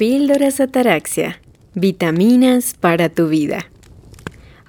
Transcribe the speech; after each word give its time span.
Píldoras 0.00 0.60
Ataraxia. 0.60 1.42
Vitaminas 1.74 2.72
para 2.72 3.10
tu 3.10 3.28
vida. 3.28 3.66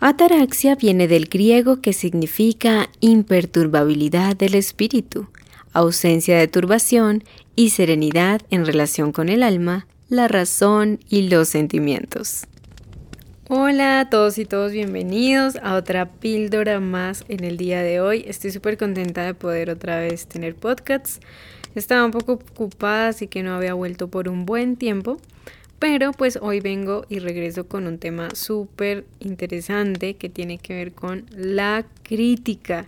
Ataraxia 0.01 0.75
viene 0.75 1.07
del 1.07 1.29
griego 1.29 1.79
que 1.79 1.93
significa 1.93 2.89
imperturbabilidad 2.99 4.35
del 4.35 4.55
espíritu, 4.55 5.29
ausencia 5.71 6.37
de 6.37 6.49
turbación 6.49 7.23
y 7.55 7.69
serenidad 7.69 8.41
en 8.49 8.65
relación 8.65 9.13
con 9.13 9.29
el 9.29 9.41
alma, 9.41 9.87
la 10.09 10.27
razón 10.27 10.99
y 11.07 11.29
los 11.29 11.47
sentimientos. 11.47 12.45
Hola 13.47 14.01
a 14.01 14.09
todos 14.09 14.37
y 14.37 14.43
todos, 14.43 14.73
bienvenidos 14.73 15.55
a 15.63 15.75
otra 15.75 16.07
píldora 16.07 16.81
más 16.81 17.23
en 17.29 17.45
el 17.45 17.55
día 17.55 17.83
de 17.83 18.01
hoy. 18.01 18.25
Estoy 18.27 18.51
súper 18.51 18.77
contenta 18.77 19.23
de 19.23 19.33
poder 19.33 19.69
otra 19.69 19.97
vez 19.97 20.27
tener 20.27 20.55
podcasts. 20.55 21.21
Estaba 21.75 22.05
un 22.05 22.11
poco 22.11 22.33
ocupada, 22.33 23.09
así 23.09 23.27
que 23.27 23.43
no 23.43 23.53
había 23.53 23.73
vuelto 23.73 24.07
por 24.09 24.29
un 24.29 24.45
buen 24.45 24.75
tiempo. 24.75 25.17
Pero 25.79 26.11
pues 26.11 26.37
hoy 26.41 26.59
vengo 26.59 27.05
y 27.09 27.19
regreso 27.19 27.67
con 27.67 27.87
un 27.87 27.97
tema 27.97 28.29
súper 28.35 29.05
interesante 29.19 30.13
que 30.13 30.29
tiene 30.29 30.59
que 30.59 30.75
ver 30.75 30.91
con 30.93 31.25
la 31.31 31.85
crítica. 32.03 32.87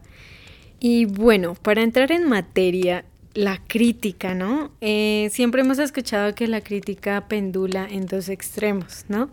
Y 0.79 1.05
bueno, 1.05 1.55
para 1.55 1.81
entrar 1.81 2.11
en 2.11 2.29
materia, 2.29 3.05
la 3.33 3.59
crítica, 3.65 4.35
¿no? 4.35 4.71
Eh, 4.79 5.29
siempre 5.31 5.61
hemos 5.61 5.79
escuchado 5.79 6.35
que 6.35 6.47
la 6.47 6.61
crítica 6.61 7.27
pendula 7.27 7.88
en 7.89 8.05
dos 8.05 8.29
extremos, 8.29 9.05
¿no? 9.07 9.31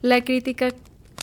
la 0.00 0.22
crítica 0.22 0.70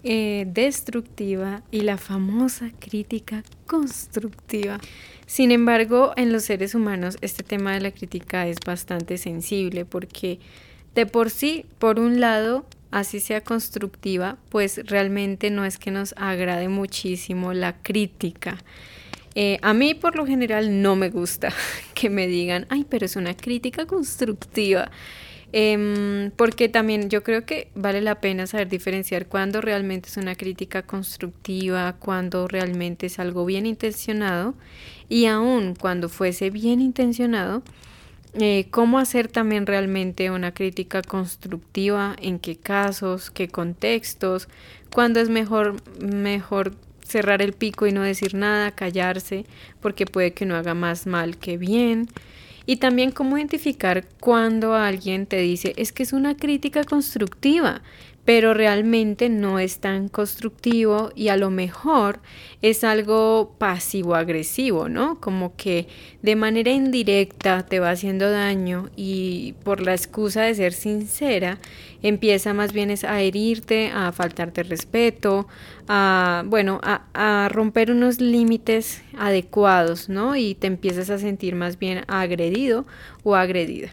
eh, 0.07 0.45
destructiva 0.47 1.63
y 1.71 1.81
la 1.81 1.97
famosa 1.97 2.69
crítica 2.79 3.43
constructiva. 3.65 4.79
Sin 5.25 5.51
embargo, 5.51 6.13
en 6.15 6.31
los 6.31 6.43
seres 6.43 6.75
humanos 6.75 7.17
este 7.21 7.41
tema 7.41 7.73
de 7.73 7.79
la 7.81 7.89
crítica 7.89 8.47
es 8.47 8.57
bastante 8.63 9.17
sensible 9.17 9.83
porque 9.83 10.39
de 10.93 11.07
por 11.07 11.31
sí, 11.31 11.65
por 11.79 11.99
un 11.99 12.19
lado, 12.19 12.67
así 12.91 13.19
sea 13.19 13.41
constructiva, 13.41 14.37
pues 14.49 14.79
realmente 14.85 15.49
no 15.49 15.65
es 15.65 15.79
que 15.79 15.89
nos 15.89 16.13
agrade 16.17 16.69
muchísimo 16.69 17.53
la 17.53 17.75
crítica. 17.81 18.59
Eh, 19.33 19.57
a 19.63 19.73
mí 19.73 19.95
por 19.95 20.15
lo 20.15 20.27
general 20.27 20.83
no 20.83 20.95
me 20.95 21.09
gusta 21.09 21.51
que 21.95 22.11
me 22.11 22.27
digan, 22.27 22.67
ay, 22.69 22.85
pero 22.87 23.07
es 23.07 23.15
una 23.15 23.35
crítica 23.35 23.87
constructiva. 23.87 24.91
Em, 25.57 26.31
porque 26.31 26.67
también 26.67 27.09
yo 27.09 27.23
creo 27.23 27.45
que 27.45 27.69
vale 27.75 28.01
la 28.01 28.19
pena 28.19 28.45
saber 28.45 28.67
diferenciar 28.67 29.27
cuando 29.27 29.61
realmente 29.61 30.09
es 30.09 30.17
una 30.17 30.35
crítica 30.35 30.81
constructiva, 30.81 31.95
cuando 31.97 32.49
realmente 32.49 33.05
es 33.05 33.19
algo 33.19 33.45
bien 33.45 33.65
intencionado 33.65 34.53
y 35.07 35.27
aún 35.27 35.73
cuando 35.75 36.09
fuese 36.09 36.49
bien 36.49 36.81
intencionado, 36.81 37.63
eh, 38.33 38.67
cómo 38.69 38.99
hacer 38.99 39.29
también 39.29 39.65
realmente 39.65 40.29
una 40.29 40.53
crítica 40.53 41.01
constructiva, 41.01 42.17
en 42.21 42.39
qué 42.39 42.57
casos, 42.57 43.31
qué 43.31 43.47
contextos, 43.47 44.49
cuándo 44.93 45.21
es 45.21 45.29
mejor, 45.29 45.77
mejor 46.01 46.73
cerrar 47.07 47.41
el 47.41 47.53
pico 47.53 47.87
y 47.87 47.93
no 47.93 48.01
decir 48.01 48.33
nada, 48.33 48.71
callarse, 48.71 49.45
porque 49.79 50.05
puede 50.05 50.33
que 50.33 50.45
no 50.45 50.57
haga 50.57 50.73
más 50.73 51.07
mal 51.07 51.37
que 51.37 51.55
bien. 51.57 52.09
Y 52.65 52.77
también 52.77 53.11
cómo 53.11 53.37
identificar 53.37 54.05
cuando 54.19 54.73
alguien 54.73 55.27
te 55.27 55.37
dice 55.37 55.73
es 55.77 55.91
que 55.91 56.03
es 56.03 56.13
una 56.13 56.35
crítica 56.35 56.83
constructiva, 56.83 57.81
pero 58.25 58.55
realmente 58.55 59.29
no 59.29 59.59
es 59.59 59.79
tan 59.79 60.09
constructivo 60.09 61.11
y 61.15 61.29
a 61.29 61.37
lo 61.37 61.51
mejor 61.51 62.19
es 62.63 62.83
algo 62.83 63.55
pasivo-agresivo, 63.59 64.89
¿no? 64.89 65.21
Como 65.21 65.55
que 65.55 65.87
de 66.23 66.35
manera 66.35 66.71
indirecta 66.71 67.63
te 67.67 67.79
va 67.79 67.91
haciendo 67.91 68.31
daño 68.31 68.89
y 68.95 69.53
por 69.63 69.79
la 69.79 69.93
excusa 69.93 70.41
de 70.41 70.55
ser 70.55 70.73
sincera 70.73 71.59
empieza 72.01 72.53
más 72.55 72.73
bien 72.73 72.93
a 73.07 73.21
herirte, 73.21 73.91
a 73.93 74.11
faltarte 74.11 74.63
respeto, 74.63 75.47
a, 75.87 76.43
bueno, 76.47 76.79
a, 76.83 77.49
romper 77.51 77.91
unos 77.91 78.19
límites 78.19 79.03
adecuados, 79.17 80.09
¿no? 80.09 80.35
Y 80.35 80.55
te 80.55 80.67
empiezas 80.67 81.11
a 81.11 81.19
sentir 81.19 81.55
más 81.55 81.77
bien 81.77 82.03
agredido 82.07 82.85
o 83.23 83.35
agredida. 83.35 83.89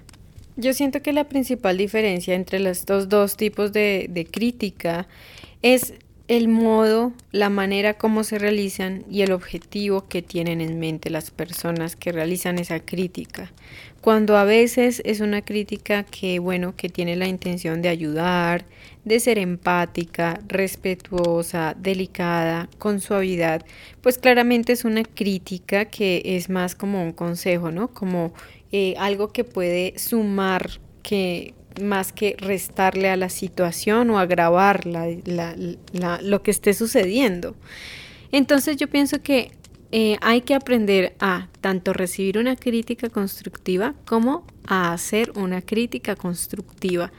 Yo 0.56 0.74
siento 0.74 1.00
que 1.02 1.12
la 1.12 1.24
principal 1.24 1.78
diferencia 1.78 2.34
entre 2.34 2.68
estos 2.70 3.08
dos 3.08 3.36
tipos 3.36 3.72
de, 3.72 4.06
de 4.10 4.26
crítica 4.26 5.08
es 5.62 5.94
el 6.28 6.49
modo, 6.49 7.12
la 7.31 7.50
manera 7.50 7.94
como 7.94 8.25
se 8.25 8.38
realizan 8.38 9.05
y 9.10 9.22
el 9.22 9.33
objetivo 9.33 10.09
que 10.09 10.22
tienen 10.22 10.60
en 10.60 10.78
mente 10.78 11.10
las 11.10 11.31
personas 11.31 11.97
que 11.97 12.12
realizan 12.12 12.59
esa 12.59 12.81
crítica. 12.81 13.53
Cuando 14.00 14.37
a 14.37 14.44
veces 14.44 15.00
es 15.05 15.21
una 15.21 15.43
crítica 15.43 16.05
que, 16.05 16.38
bueno, 16.38 16.75
que 16.77 16.88
tiene 16.88 17.16
la 17.16 17.28
intención 17.28 17.83
de 17.83 17.88
ayudar, 17.88 18.65
de 19.05 19.21
ser 19.21 19.38
empática, 19.38 20.41
respetuosa, 20.49 21.77
delicada, 21.78 22.69
con 22.78 23.00
suavidad, 23.00 23.65
pues 24.00 24.19
claramente 24.19 24.72
es 24.72 24.84
una 24.84 25.04
crítica 25.04 25.84
que 25.84 26.22
es 26.25 26.50
más 26.50 26.75
como 26.75 27.03
un 27.03 27.12
consejo, 27.12 27.71
¿no? 27.71 27.89
Como 27.89 28.33
eh, 28.72 28.94
algo 28.99 29.33
que 29.33 29.44
puede 29.44 29.94
sumar 29.99 30.71
que 31.03 31.54
más 31.81 32.12
que 32.12 32.37
restarle 32.38 33.09
a 33.09 33.16
la 33.16 33.28
situación 33.28 34.10
o 34.10 34.19
agravar 34.19 34.87
lo 34.87 36.43
que 36.43 36.50
esté 36.50 36.75
sucediendo. 36.75 37.55
Entonces 38.31 38.77
yo 38.77 38.88
pienso 38.88 39.22
que 39.22 39.53
eh, 39.94 40.16
hay 40.22 40.41
que 40.41 40.55
aprender 40.55 41.15
a 41.21 41.49
tanto 41.60 41.93
recibir 41.93 42.38
una 42.38 42.56
crítica 42.56 43.10
constructiva 43.10 43.94
como 44.06 44.47
a 44.66 44.93
hacer 44.93 45.33
una 45.37 45.60
crítica 45.60 46.16
constructiva. 46.16 47.12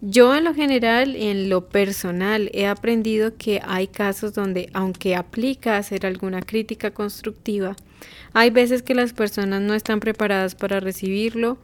Yo 0.00 0.34
en 0.34 0.44
lo 0.44 0.54
general, 0.54 1.16
en 1.16 1.48
lo 1.48 1.68
personal, 1.68 2.50
he 2.52 2.66
aprendido 2.66 3.36
que 3.36 3.60
hay 3.64 3.88
casos 3.88 4.34
donde 4.34 4.68
aunque 4.72 5.16
aplica 5.16 5.76
hacer 5.76 6.06
alguna 6.06 6.40
crítica 6.42 6.92
constructiva, 6.92 7.76
hay 8.32 8.50
veces 8.50 8.82
que 8.82 8.94
las 8.94 9.12
personas 9.12 9.62
no 9.62 9.74
están 9.74 10.00
preparadas 10.00 10.54
para 10.54 10.80
recibirlo 10.80 11.58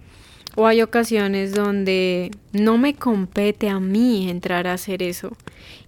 o 0.57 0.67
hay 0.67 0.83
ocasiones 0.83 1.55
donde 1.55 2.31
no 2.53 2.79
me 2.79 2.95
compete 2.95 3.69
a 3.69 3.81
mí 3.81 4.29
entrar 4.29 4.67
a 4.67 4.75
hacer 4.75 5.03
eso 5.03 5.37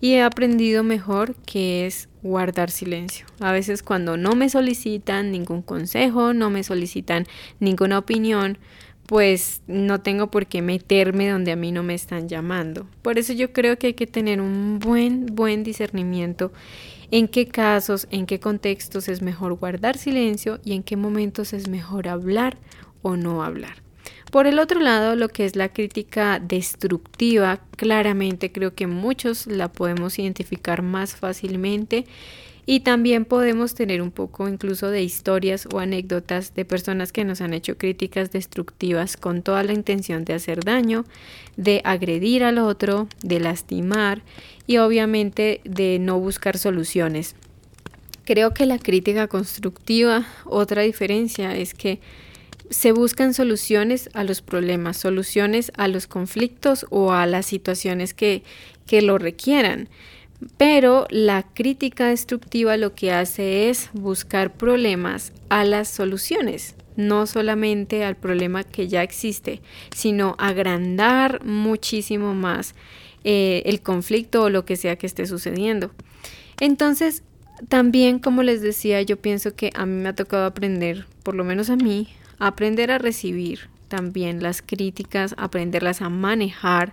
y 0.01 0.15
he 0.15 0.23
aprendido 0.23 0.83
mejor 0.83 1.35
que 1.47 1.87
es 1.87 2.09
guardar 2.23 2.71
silencio. 2.71 3.27
A 3.41 3.53
veces 3.53 3.83
cuando 3.83 4.17
no 4.17 4.35
me 4.35 4.49
solicitan 4.49 5.33
ningún 5.33 5.63
consejo, 5.63 6.33
no 6.33 6.51
me 6.51 6.63
solicitan 6.63 7.27
ninguna 7.61 7.99
opinión, 7.99 8.59
pues 9.07 9.63
no 9.67 10.01
tengo 10.01 10.31
por 10.31 10.47
qué 10.47 10.63
meterme 10.63 11.29
donde 11.29 11.53
a 11.53 11.57
mí 11.57 11.73
no 11.73 11.83
me 11.83 11.95
están 11.95 12.29
llamando. 12.29 12.87
Por 13.03 13.19
eso 13.19 13.33
yo 13.33 13.53
creo 13.53 13.79
que 13.79 13.89
hay 13.89 13.95
que 13.95 14.07
tener 14.07 14.41
un 14.41 14.79
buen, 14.79 15.27
buen 15.27 15.65
discernimiento 15.65 16.53
en 17.11 17.29
qué 17.29 17.47
casos, 17.47 18.07
en 18.11 18.27
qué 18.27 18.41
contextos 18.41 19.09
es 19.09 19.21
mejor 19.21 19.55
guardar 19.55 19.99
silencio 19.99 20.61
y 20.65 20.73
en 20.73 20.83
qué 20.83 20.97
momentos 20.97 21.53
es 21.53 21.69
mejor 21.69 22.09
hablar 22.09 22.57
o 23.03 23.17
no 23.17 23.43
hablar. 23.43 23.83
Por 24.33 24.47
el 24.47 24.59
otro 24.61 24.81
lado, 24.81 25.15
lo 25.15 25.29
que 25.29 25.45
es 25.45 25.57
la 25.57 25.69
crítica 25.69 26.41
destructiva, 26.41 27.61
claramente 27.77 28.51
creo 28.51 28.75
que 28.75 28.87
muchos 28.87 29.47
la 29.47 29.71
podemos 29.71 30.19
identificar 30.19 30.81
más 30.81 31.15
fácilmente 31.15 32.07
y 32.65 32.81
también 32.81 33.27
podemos 33.27 33.75
tener 33.75 34.01
un 34.01 34.11
poco 34.11 34.49
incluso 34.49 34.89
de 34.89 35.03
historias 35.03 35.69
o 35.71 35.81
anécdotas 35.81 36.55
de 36.55 36.65
personas 36.65 37.13
que 37.13 37.27
nos 37.27 37.43
han 37.43 37.53
hecho 37.53 37.77
críticas 37.77 38.33
destructivas 38.33 39.19
con 39.19 39.43
toda 39.43 39.65
la 39.65 39.75
intención 39.75 40.25
de 40.25 40.33
hacer 40.33 40.65
daño, 40.65 41.05
de 41.59 41.83
agredir 41.85 42.43
al 42.43 42.57
otro, 42.57 43.09
de 43.23 43.39
lastimar 43.39 44.23
y 44.67 44.79
obviamente 44.79 45.61
de 45.65 45.99
no 45.99 46.19
buscar 46.19 46.57
soluciones. 46.57 47.35
Creo 48.25 48.55
que 48.55 48.65
la 48.65 48.79
crítica 48.79 49.29
constructiva, 49.29 50.27
otra 50.47 50.81
diferencia 50.81 51.55
es 51.55 51.75
que 51.75 52.01
se 52.73 52.93
buscan 52.93 53.35
soluciones 53.35 54.09
a 54.15 54.25
los 54.25 54.41
problemas, 54.41 54.97
soluciones 54.97 55.71
a 55.77 55.89
los 55.89 56.07
conflictos 56.07 56.87
o 56.91 57.13
a 57.13 57.27
las 57.27 57.47
situaciones 57.47 58.15
que, 58.15 58.43
que 58.87 59.03
lo 59.03 59.19
requieran. 59.19 59.89
Pero 60.57 61.07
la 61.11 61.45
crítica 61.55 62.09
destructiva 62.09 62.77
lo 62.77 62.95
que 62.95 63.13
hace 63.13 63.69
es 63.69 63.91
buscar 63.93 64.55
problemas 64.55 65.33
a 65.51 65.65
las 65.65 65.89
soluciones, 65.89 66.75
no 66.97 67.27
solamente 67.27 68.05
al 68.05 68.17
problema 68.17 68.65
que 68.65 68.89
ya 68.89 69.03
existe, 69.03 69.61
sino 69.95 70.35
agrandar 70.39 71.45
muchísimo 71.45 72.35
más 72.35 72.75
eh, 73.23 73.63
el 73.67 73.83
conflicto 73.83 74.45
o 74.45 74.51
lo 74.51 74.65
que 74.65 74.77
sea 74.77 74.97
que 74.97 75.07
esté 75.07 75.27
sucediendo. 75.27 75.93
Entonces, 76.59 77.23
también, 77.69 78.19
como 78.19 78.43
les 78.43 78.63
decía, 78.63 79.01
yo 79.03 79.17
pienso 79.17 79.55
que 79.55 79.71
a 79.75 79.87
mí 79.87 80.03
me 80.03 80.09
ha 80.09 80.15
tocado 80.15 80.47
aprender, 80.47 81.07
por 81.23 81.37
lo 81.37 81.45
menos 81.45 81.71
a 81.71 81.77
mí, 81.77 82.09
aprender 82.47 82.91
a 82.91 82.99
recibir 82.99 83.69
también 83.87 84.43
las 84.43 84.63
críticas, 84.63 85.35
aprenderlas 85.39 86.03
a 86.03 86.09
manejar, 86.09 86.93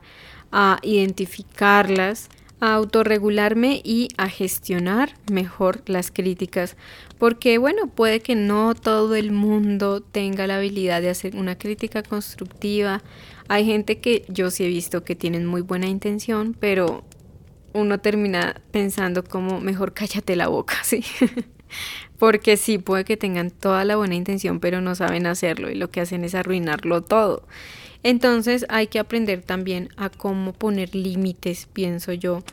a 0.51 0.78
identificarlas, 0.84 2.30
a 2.60 2.74
autorregularme 2.75 3.81
y 3.84 4.10
a 4.18 4.30
gestionar 4.30 5.16
mejor 5.31 5.81
las 5.88 6.12
críticas. 6.12 6.75
Porque 7.18 7.57
bueno, 7.57 7.88
puede 7.88 8.19
que 8.19 8.36
no 8.36 8.75
todo 8.75 9.16
el 9.16 9.31
mundo 9.31 10.01
tenga 10.01 10.46
la 10.46 10.57
habilidad 10.57 11.01
de 11.01 11.10
hacer 11.10 11.36
una 11.36 11.57
crítica 11.57 12.04
constructiva. 12.04 13.02
Hay 13.48 13.66
gente 13.66 14.00
que 14.00 14.25
yo 14.28 14.52
sí 14.52 14.66
he 14.66 14.68
visto 14.68 15.04
que 15.04 15.16
tienen 15.16 15.48
muy 15.48 15.62
buena 15.62 15.88
intención, 15.88 16.56
pero 16.60 17.04
uno 17.74 18.00
termina 18.00 18.62
pensando 18.72 19.24
como 19.24 19.62
mejor 19.62 19.94
cállate 19.94 20.36
la 20.36 20.48
boca, 20.48 20.75
¿sí? 20.84 21.04
Porque 22.19 22.57
sí, 22.57 22.77
puede 22.77 23.06
que 23.06 23.18
tengan 23.18 23.50
toda 23.50 23.86
la 23.86 23.95
buena 23.95 24.13
intención, 24.13 24.60
pero 24.60 24.81
no 24.81 24.94
saben 24.94 25.25
hacerlo 25.25 25.71
y 25.71 25.75
lo 25.75 25.89
que 25.89 26.01
hacen 26.01 26.24
es 26.24 26.36
arruinarlo 26.36 27.01
todo. 27.01 27.48
Entonces 28.04 28.66
hay 28.69 28.88
que 28.88 29.00
aprender 29.00 29.42
también 29.42 29.89
a 29.98 30.10
cómo 30.10 30.54
poner 30.54 30.94
límites, 30.94 31.68
pienso 31.71 32.13
yo, 32.13 32.44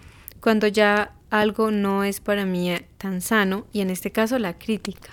cuando 0.40 0.66
ya 0.68 1.12
algo 1.30 1.70
no 1.70 2.04
es 2.04 2.20
para 2.20 2.46
mí 2.46 2.72
tan 2.98 3.20
sano 3.20 3.66
y 3.72 3.80
en 3.80 3.90
este 3.90 4.10
caso 4.12 4.38
la 4.38 4.56
crítica. 4.56 5.10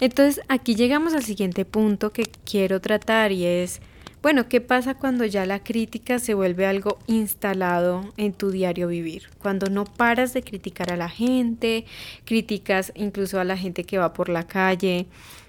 Entonces 0.00 0.44
aquí 0.48 0.74
llegamos 0.74 1.14
al 1.14 1.22
siguiente 1.22 1.64
punto 1.64 2.12
que 2.12 2.24
quiero 2.44 2.80
tratar 2.80 3.32
y 3.32 3.44
es 3.44 3.80
bueno, 4.22 4.48
¿qué 4.48 4.60
pasa 4.60 4.94
cuando 4.94 5.24
ya 5.24 5.44
la 5.46 5.64
crítica 5.64 6.20
se 6.20 6.34
vuelve 6.34 6.64
algo 6.64 6.98
instalado 7.08 8.12
en 8.16 8.32
tu 8.32 8.52
diario 8.52 8.86
vivir? 8.86 9.28
Cuando 9.40 9.66
no 9.66 9.84
paras 9.84 10.32
de 10.32 10.44
criticar 10.44 10.92
a 10.92 10.96
la 10.96 11.08
gente, 11.08 11.86
criticas 12.24 12.92
incluso 12.94 13.40
a 13.40 13.44
la 13.44 13.56
gente 13.56 13.82
que 13.82 13.98
va 13.98 14.12
por 14.12 14.28
la 14.28 14.46
calle, 14.46 15.06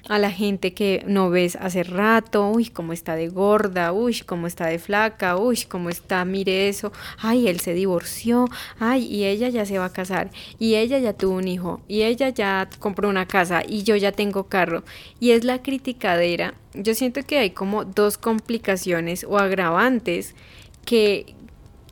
a 0.09 0.19
la 0.19 0.31
gente 0.31 0.73
que 0.73 1.03
no 1.07 1.29
ves 1.29 1.55
hace 1.55 1.83
rato, 1.83 2.49
uy, 2.49 2.65
cómo 2.65 2.91
está 2.91 3.15
de 3.15 3.29
gorda, 3.29 3.93
uy, 3.93 4.19
cómo 4.25 4.47
está 4.47 4.67
de 4.67 4.77
flaca, 4.77 5.37
uy, 5.37 5.63
cómo 5.67 5.89
está, 5.89 6.25
mire 6.25 6.67
eso, 6.67 6.91
ay, 7.19 7.47
él 7.47 7.61
se 7.61 7.73
divorció, 7.73 8.49
ay, 8.79 9.05
y 9.05 9.25
ella 9.25 9.47
ya 9.47 9.65
se 9.65 9.79
va 9.79 9.85
a 9.85 9.93
casar, 9.93 10.29
y 10.59 10.75
ella 10.75 10.99
ya 10.99 11.13
tuvo 11.13 11.37
un 11.37 11.47
hijo, 11.47 11.81
y 11.87 12.01
ella 12.03 12.29
ya 12.29 12.67
compró 12.79 13.07
una 13.07 13.27
casa, 13.27 13.63
y 13.65 13.83
yo 13.83 13.95
ya 13.95 14.11
tengo 14.11 14.45
carro, 14.45 14.83
y 15.19 15.31
es 15.31 15.45
la 15.45 15.61
criticadera. 15.61 16.53
Yo 16.73 16.95
siento 16.95 17.23
que 17.23 17.37
hay 17.37 17.51
como 17.51 17.85
dos 17.85 18.17
complicaciones 18.17 19.23
o 19.23 19.37
agravantes 19.37 20.35
que, 20.85 21.33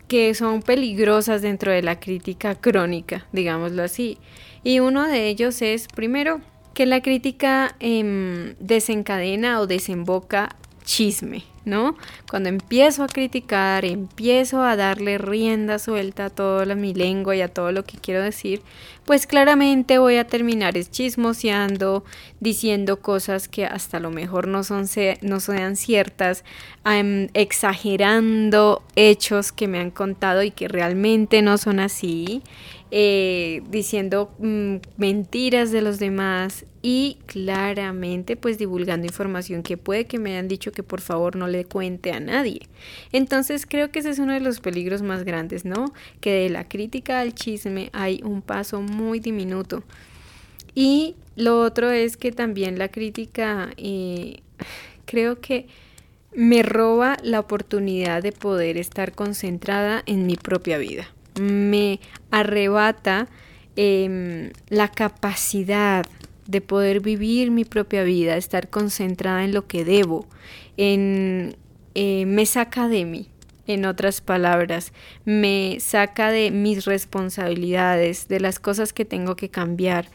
que 0.09 0.33
son 0.33 0.63
peligrosas 0.63 1.41
dentro 1.41 1.71
de 1.71 1.81
la 1.81 1.99
crítica 1.99 2.55
crónica, 2.55 3.25
digámoslo 3.31 3.83
así. 3.83 4.17
Y 4.63 4.79
uno 4.79 5.07
de 5.07 5.27
ellos 5.29 5.61
es, 5.61 5.87
primero, 5.87 6.41
que 6.73 6.85
la 6.85 7.01
crítica 7.01 7.75
em, 7.79 8.55
desencadena 8.59 9.59
o 9.59 9.67
desemboca 9.67 10.55
chisme, 10.83 11.43
¿no? 11.63 11.95
Cuando 12.29 12.49
empiezo 12.49 13.03
a 13.03 13.07
criticar, 13.07 13.85
empiezo 13.85 14.63
a 14.63 14.75
darle 14.75 15.17
rienda 15.17 15.79
suelta 15.79 16.25
a 16.25 16.29
toda 16.29 16.75
mi 16.75 16.93
lengua 16.93 17.35
y 17.35 17.41
a 17.41 17.47
todo 17.47 17.71
lo 17.71 17.83
que 17.83 17.97
quiero 17.97 18.21
decir, 18.21 18.61
pues 19.05 19.27
claramente 19.27 19.99
voy 19.99 20.17
a 20.17 20.27
terminar 20.27 20.77
es 20.77 20.91
chismoseando, 20.91 22.03
diciendo 22.39 22.99
cosas 22.99 23.47
que 23.47 23.65
hasta 23.65 23.99
lo 23.99 24.11
mejor 24.11 24.47
no, 24.47 24.63
son, 24.63 24.85
no 25.21 25.39
sean 25.39 25.75
ciertas, 25.75 26.43
em, 26.85 27.29
exagerando 27.33 28.83
hechos 28.95 29.51
que 29.51 29.67
me 29.67 29.79
han 29.79 29.91
contado 29.91 30.43
y 30.43 30.51
que 30.51 30.67
realmente 30.67 31.41
no 31.41 31.57
son 31.57 31.79
así. 31.79 32.41
Eh, 32.93 33.63
diciendo 33.69 34.35
mm, 34.39 34.75
mentiras 34.97 35.71
de 35.71 35.81
los 35.81 35.97
demás 35.97 36.65
y 36.81 37.19
claramente 37.25 38.35
pues 38.35 38.57
divulgando 38.57 39.07
información 39.07 39.63
que 39.63 39.77
puede 39.77 40.07
que 40.07 40.19
me 40.19 40.31
hayan 40.31 40.49
dicho 40.49 40.73
que 40.73 40.83
por 40.83 40.99
favor 40.99 41.37
no 41.37 41.47
le 41.47 41.63
cuente 41.63 42.11
a 42.11 42.19
nadie. 42.19 42.67
Entonces 43.13 43.65
creo 43.65 43.91
que 43.91 43.99
ese 43.99 44.09
es 44.09 44.19
uno 44.19 44.33
de 44.33 44.41
los 44.41 44.59
peligros 44.59 45.03
más 45.03 45.23
grandes, 45.23 45.63
¿no? 45.63 45.93
Que 46.19 46.33
de 46.33 46.49
la 46.49 46.67
crítica 46.67 47.21
al 47.21 47.33
chisme 47.33 47.89
hay 47.93 48.19
un 48.25 48.41
paso 48.41 48.81
muy 48.81 49.21
diminuto. 49.21 49.83
Y 50.75 51.15
lo 51.37 51.61
otro 51.61 51.91
es 51.91 52.17
que 52.17 52.33
también 52.33 52.77
la 52.77 52.89
crítica 52.89 53.69
eh, 53.77 54.41
creo 55.05 55.39
que 55.39 55.67
me 56.33 56.61
roba 56.61 57.15
la 57.23 57.39
oportunidad 57.39 58.21
de 58.21 58.33
poder 58.33 58.75
estar 58.75 59.13
concentrada 59.13 60.03
en 60.05 60.27
mi 60.27 60.35
propia 60.35 60.77
vida 60.77 61.07
me 61.39 61.99
arrebata 62.29 63.27
em, 63.75 64.51
la 64.69 64.89
capacidad 64.89 66.05
de 66.47 66.61
poder 66.61 66.99
vivir 66.99 67.51
mi 67.51 67.65
propia 67.65 68.03
vida, 68.03 68.35
estar 68.35 68.69
concentrada 68.69 69.43
en 69.43 69.53
lo 69.53 69.67
que 69.67 69.85
debo, 69.85 70.27
en, 70.77 71.55
eh, 71.95 72.25
me 72.25 72.45
saca 72.45 72.87
de 72.87 73.05
mí, 73.05 73.29
en 73.67 73.85
otras 73.85 74.21
palabras, 74.21 74.91
me 75.23 75.77
saca 75.79 76.31
de 76.31 76.51
mis 76.51 76.85
responsabilidades, 76.85 78.27
de 78.27 78.39
las 78.39 78.59
cosas 78.59 78.91
que 78.91 79.05
tengo 79.05 79.35
que 79.35 79.49
cambiar. 79.49 80.07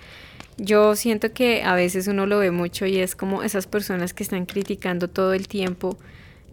Yo 0.59 0.97
siento 0.97 1.33
que 1.33 1.63
a 1.63 1.75
veces 1.75 2.07
uno 2.07 2.27
lo 2.27 2.39
ve 2.39 2.51
mucho 2.51 2.87
y 2.87 2.99
es 2.99 3.15
como 3.15 3.43
esas 3.43 3.67
personas 3.67 4.15
que 4.15 4.23
están 4.23 4.47
criticando 4.47 5.09
todo 5.09 5.35
el 5.35 5.49
tiempo. 5.49 5.99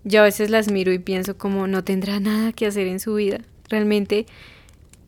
Yo 0.04 0.22
a 0.22 0.24
veces 0.24 0.50
las 0.50 0.70
miro 0.70 0.92
y 0.92 1.00
pienso 1.00 1.38
como 1.38 1.68
no 1.68 1.84
tendrá 1.84 2.20
nada 2.20 2.52
que 2.52 2.68
hacer 2.68 2.88
en 2.88 3.00
su 3.00 3.16
vida. 3.16 3.40
Realmente 3.70 4.26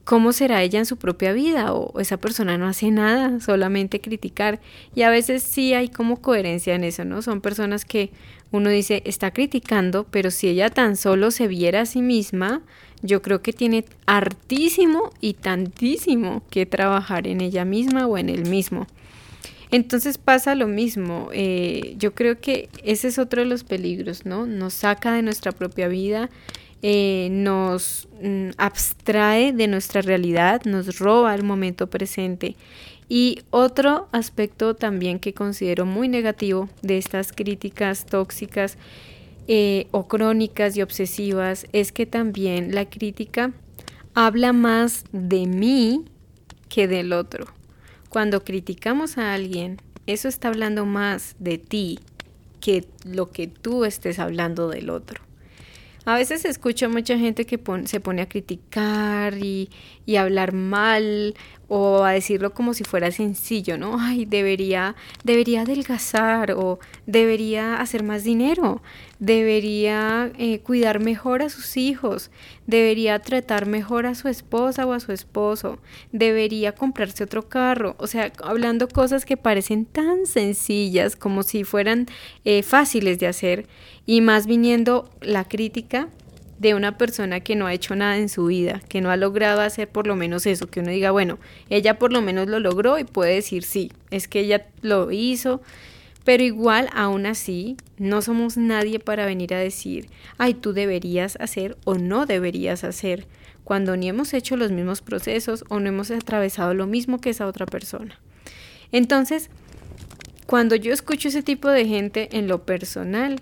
¿cómo 0.05 0.31
será 0.31 0.61
ella 0.63 0.79
en 0.79 0.85
su 0.85 0.95
propia 0.95 1.33
vida? 1.33 1.73
O 1.73 1.99
esa 1.99 2.17
persona 2.17 2.57
no 2.57 2.67
hace 2.67 2.91
nada, 2.91 3.41
solamente 3.41 3.99
criticar. 3.99 4.61
Y 4.95 5.01
a 5.01 5.09
veces 5.09 5.43
sí 5.43 5.73
hay 5.73 5.89
como 5.89 6.21
coherencia 6.21 6.75
en 6.75 6.85
eso, 6.85 7.03
¿no? 7.03 7.21
Son 7.21 7.41
personas 7.41 7.83
que 7.83 8.11
uno 8.51 8.69
dice, 8.69 9.01
está 9.05 9.31
criticando, 9.31 10.05
pero 10.05 10.31
si 10.31 10.47
ella 10.47 10.69
tan 10.69 10.95
solo 10.95 11.31
se 11.31 11.47
viera 11.47 11.81
a 11.81 11.85
sí 11.85 12.01
misma, 12.01 12.61
yo 13.01 13.21
creo 13.21 13.41
que 13.41 13.51
tiene 13.51 13.83
hartísimo 14.05 15.11
y 15.19 15.33
tantísimo 15.33 16.43
que 16.49 16.65
trabajar 16.65 17.27
en 17.27 17.41
ella 17.41 17.65
misma 17.65 18.07
o 18.07 18.17
en 18.17 18.29
él 18.29 18.47
mismo. 18.47 18.87
Entonces 19.71 20.17
pasa 20.19 20.55
lo 20.55 20.67
mismo. 20.67 21.29
Eh, 21.33 21.95
yo 21.97 22.13
creo 22.13 22.39
que 22.39 22.69
ese 22.83 23.07
es 23.07 23.17
otro 23.17 23.41
de 23.41 23.47
los 23.47 23.63
peligros, 23.63 24.25
¿no? 24.25 24.45
Nos 24.45 24.75
saca 24.75 25.11
de 25.11 25.23
nuestra 25.23 25.51
propia 25.51 25.87
vida 25.87 26.29
eh, 26.87 27.29
nos 27.31 28.07
mm, 28.21 28.49
abstrae 28.57 29.53
de 29.53 29.67
nuestra 29.67 30.03
realidad, 30.03 30.61
nos 30.65 30.99
roba 30.99 31.33
el 31.33 31.41
momento 31.41 31.87
presente. 31.87 32.55
Y 33.09 33.41
otro 33.49 34.07
aspecto 34.11 34.75
también 34.75 35.17
que 35.17 35.33
considero 35.33 35.87
muy 35.87 36.07
negativo 36.07 36.69
de 36.83 36.99
estas 36.99 37.33
críticas 37.33 38.05
tóxicas 38.05 38.77
eh, 39.47 39.87
o 39.89 40.07
crónicas 40.07 40.77
y 40.77 40.83
obsesivas 40.83 41.65
es 41.73 41.91
que 41.91 42.05
también 42.05 42.75
la 42.75 42.85
crítica 42.85 43.51
habla 44.13 44.53
más 44.53 45.05
de 45.11 45.47
mí 45.47 46.05
que 46.69 46.87
del 46.87 47.13
otro. 47.13 47.47
Cuando 48.09 48.43
criticamos 48.43 49.17
a 49.17 49.33
alguien, 49.33 49.81
eso 50.05 50.27
está 50.27 50.49
hablando 50.49 50.85
más 50.85 51.35
de 51.39 51.57
ti 51.57 51.97
que 52.59 52.85
lo 53.03 53.31
que 53.31 53.47
tú 53.47 53.85
estés 53.85 54.19
hablando 54.19 54.69
del 54.69 54.91
otro. 54.91 55.24
A 56.05 56.15
veces 56.15 56.45
escucho 56.45 56.89
mucha 56.89 57.17
gente 57.17 57.45
que 57.45 57.59
se 57.85 57.99
pone 57.99 58.21
a 58.21 58.29
criticar 58.29 59.37
y, 59.37 59.69
y 60.05 60.17
hablar 60.17 60.53
mal 60.53 61.33
o 61.67 62.03
a 62.03 62.11
decirlo 62.11 62.53
como 62.53 62.73
si 62.73 62.83
fuera 62.83 63.11
sencillo, 63.11 63.77
¿no? 63.77 63.97
Ay, 63.99 64.25
debería, 64.25 64.95
debería 65.23 65.61
adelgazar 65.61 66.51
o 66.51 66.79
debería 67.05 67.81
hacer 67.81 68.03
más 68.03 68.23
dinero, 68.23 68.81
debería 69.19 70.31
eh, 70.37 70.59
cuidar 70.59 70.99
mejor 70.99 71.41
a 71.41 71.49
sus 71.49 71.77
hijos, 71.77 72.31
debería 72.67 73.19
tratar 73.19 73.65
mejor 73.65 74.05
a 74.05 74.15
su 74.15 74.27
esposa 74.27 74.85
o 74.85 74.93
a 74.93 74.99
su 74.99 75.11
esposo, 75.11 75.79
debería 76.11 76.73
comprarse 76.73 77.23
otro 77.23 77.47
carro, 77.49 77.95
o 77.97 78.07
sea, 78.07 78.31
hablando 78.43 78.87
cosas 78.87 79.25
que 79.25 79.37
parecen 79.37 79.85
tan 79.85 80.25
sencillas 80.25 81.15
como 81.15 81.43
si 81.43 81.63
fueran 81.63 82.07
eh, 82.43 82.63
fáciles 82.63 83.19
de 83.19 83.27
hacer 83.27 83.67
y 84.05 84.21
más 84.21 84.45
viniendo 84.47 85.09
la 85.21 85.45
crítica 85.45 86.09
de 86.59 86.73
una 86.73 86.97
persona 86.97 87.41
que 87.41 87.55
no 87.55 87.67
ha 87.67 87.73
hecho 87.73 87.95
nada 87.95 88.17
en 88.17 88.29
su 88.29 88.45
vida, 88.45 88.81
que 88.87 89.01
no 89.01 89.11
ha 89.11 89.17
logrado 89.17 89.61
hacer 89.61 89.89
por 89.89 90.07
lo 90.07 90.15
menos 90.15 90.45
eso, 90.45 90.67
que 90.67 90.79
uno 90.79 90.91
diga, 90.91 91.11
bueno, 91.11 91.37
ella 91.69 91.99
por 91.99 92.13
lo 92.13 92.21
menos 92.21 92.47
lo 92.47 92.59
logró 92.59 92.97
y 92.97 93.03
puede 93.03 93.35
decir, 93.35 93.63
sí, 93.63 93.91
es 94.11 94.27
que 94.27 94.39
ella 94.39 94.65
lo 94.81 95.11
hizo, 95.11 95.61
pero 96.23 96.43
igual, 96.43 96.89
aún 96.93 97.25
así, 97.25 97.77
no 97.97 98.21
somos 98.21 98.57
nadie 98.57 98.99
para 98.99 99.25
venir 99.25 99.53
a 99.53 99.59
decir, 99.59 100.07
ay, 100.37 100.53
tú 100.53 100.73
deberías 100.73 101.37
hacer 101.39 101.77
o 101.83 101.95
no 101.95 102.25
deberías 102.25 102.83
hacer, 102.83 103.27
cuando 103.63 103.97
ni 103.97 104.07
hemos 104.07 104.33
hecho 104.33 104.55
los 104.57 104.71
mismos 104.71 105.01
procesos 105.01 105.65
o 105.69 105.79
no 105.79 105.89
hemos 105.89 106.11
atravesado 106.11 106.73
lo 106.73 106.87
mismo 106.87 107.19
que 107.19 107.31
esa 107.31 107.47
otra 107.47 107.65
persona. 107.65 108.19
Entonces, 108.91 109.49
cuando 110.45 110.75
yo 110.75 110.93
escucho 110.93 111.27
ese 111.27 111.43
tipo 111.43 111.69
de 111.69 111.85
gente 111.85 112.29
en 112.31 112.47
lo 112.47 112.63
personal, 112.63 113.39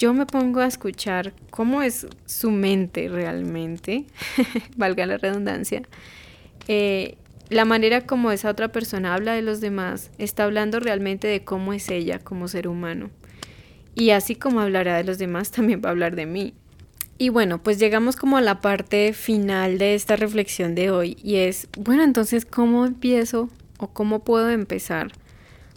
yo 0.00 0.14
me 0.14 0.24
pongo 0.24 0.60
a 0.60 0.66
escuchar 0.66 1.34
cómo 1.50 1.82
es 1.82 2.06
su 2.24 2.50
mente 2.50 3.08
realmente, 3.08 4.06
valga 4.76 5.04
la 5.04 5.18
redundancia, 5.18 5.82
eh, 6.68 7.18
la 7.50 7.66
manera 7.66 8.06
como 8.06 8.32
esa 8.32 8.48
otra 8.48 8.68
persona 8.68 9.12
habla 9.12 9.34
de 9.34 9.42
los 9.42 9.60
demás, 9.60 10.10
está 10.16 10.44
hablando 10.44 10.80
realmente 10.80 11.28
de 11.28 11.44
cómo 11.44 11.74
es 11.74 11.90
ella 11.90 12.18
como 12.18 12.48
ser 12.48 12.66
humano. 12.66 13.10
Y 13.94 14.10
así 14.10 14.36
como 14.36 14.60
hablará 14.60 14.96
de 14.96 15.04
los 15.04 15.18
demás, 15.18 15.50
también 15.52 15.82
va 15.84 15.90
a 15.90 15.92
hablar 15.92 16.16
de 16.16 16.24
mí. 16.24 16.54
Y 17.18 17.28
bueno, 17.28 17.62
pues 17.62 17.78
llegamos 17.78 18.16
como 18.16 18.38
a 18.38 18.40
la 18.40 18.62
parte 18.62 19.12
final 19.12 19.76
de 19.76 19.94
esta 19.94 20.16
reflexión 20.16 20.74
de 20.74 20.90
hoy 20.90 21.18
y 21.22 21.36
es, 21.36 21.68
bueno, 21.78 22.04
entonces, 22.04 22.46
¿cómo 22.46 22.86
empiezo 22.86 23.50
o 23.76 23.88
cómo 23.88 24.24
puedo 24.24 24.48
empezar? 24.48 25.12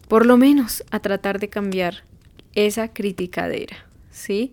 Por 0.08 0.26
lo 0.26 0.38
menos 0.38 0.86
a 0.92 1.02
tratar 1.02 1.40
de 1.40 1.50
cambiar 1.50 2.06
esa 2.56 2.94
criticadera, 2.94 3.86
¿sí? 4.14 4.52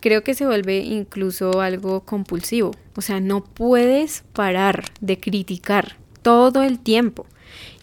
Creo 0.00 0.24
que 0.24 0.34
se 0.34 0.46
vuelve 0.46 0.78
incluso 0.78 1.60
algo 1.60 2.00
compulsivo, 2.00 2.72
o 2.96 3.00
sea, 3.00 3.20
no 3.20 3.44
puedes 3.44 4.24
parar 4.32 4.84
de 5.00 5.20
criticar 5.20 5.96
todo 6.22 6.62
el 6.62 6.78
tiempo, 6.78 7.26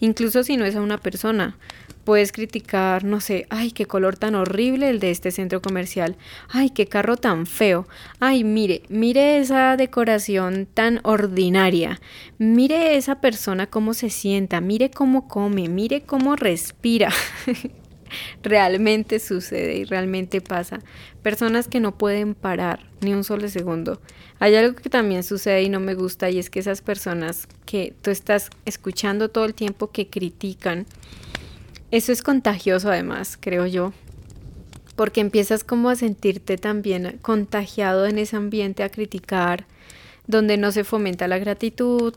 incluso 0.00 0.44
si 0.44 0.56
no 0.56 0.64
es 0.64 0.76
a 0.76 0.82
una 0.82 0.98
persona. 0.98 1.56
Puedes 2.04 2.32
criticar, 2.32 3.04
no 3.04 3.20
sé, 3.20 3.46
ay, 3.48 3.70
qué 3.70 3.86
color 3.86 4.16
tan 4.16 4.34
horrible 4.34 4.90
el 4.90 4.98
de 4.98 5.12
este 5.12 5.30
centro 5.30 5.62
comercial, 5.62 6.16
ay, 6.48 6.70
qué 6.70 6.86
carro 6.86 7.16
tan 7.16 7.46
feo, 7.46 7.86
ay, 8.18 8.42
mire, 8.42 8.82
mire 8.88 9.38
esa 9.38 9.76
decoración 9.76 10.66
tan 10.66 10.98
ordinaria, 11.04 12.00
mire 12.38 12.96
esa 12.96 13.20
persona 13.20 13.68
cómo 13.68 13.94
se 13.94 14.10
sienta, 14.10 14.60
mire 14.60 14.90
cómo 14.90 15.28
come, 15.28 15.68
mire 15.68 16.02
cómo 16.02 16.34
respira. 16.34 17.10
realmente 18.42 19.18
sucede 19.18 19.76
y 19.76 19.84
realmente 19.84 20.40
pasa. 20.40 20.80
Personas 21.22 21.68
que 21.68 21.80
no 21.80 21.96
pueden 21.96 22.34
parar 22.34 22.86
ni 23.00 23.12
un 23.12 23.24
solo 23.24 23.48
segundo. 23.48 24.00
Hay 24.38 24.54
algo 24.54 24.74
que 24.74 24.90
también 24.90 25.22
sucede 25.22 25.62
y 25.62 25.68
no 25.68 25.80
me 25.80 25.94
gusta 25.94 26.30
y 26.30 26.38
es 26.38 26.50
que 26.50 26.60
esas 26.60 26.82
personas 26.82 27.46
que 27.64 27.94
tú 28.02 28.10
estás 28.10 28.50
escuchando 28.64 29.28
todo 29.28 29.44
el 29.44 29.54
tiempo 29.54 29.90
que 29.90 30.08
critican, 30.08 30.86
eso 31.90 32.10
es 32.10 32.22
contagioso 32.22 32.90
además, 32.90 33.38
creo 33.38 33.66
yo, 33.66 33.92
porque 34.96 35.20
empiezas 35.20 35.62
como 35.62 35.90
a 35.90 35.96
sentirte 35.96 36.56
también 36.56 37.18
contagiado 37.22 38.06
en 38.06 38.18
ese 38.18 38.36
ambiente 38.36 38.82
a 38.82 38.88
criticar, 38.88 39.66
donde 40.26 40.56
no 40.56 40.72
se 40.72 40.84
fomenta 40.84 41.28
la 41.28 41.38
gratitud, 41.38 42.14